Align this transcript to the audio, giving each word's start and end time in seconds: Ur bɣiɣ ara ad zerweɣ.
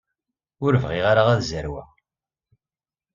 Ur 0.65 0.73
bɣiɣ 0.83 1.05
ara 1.11 1.23
ad 1.33 1.41
zerweɣ. 1.49 1.89